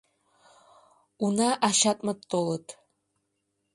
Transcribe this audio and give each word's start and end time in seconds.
Уна 1.25 1.49
ачатмыт 1.67 2.19
толыт. 2.31 2.65